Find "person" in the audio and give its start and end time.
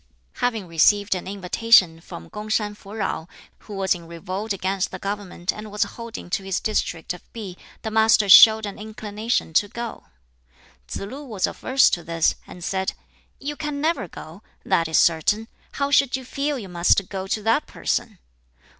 17.67-18.17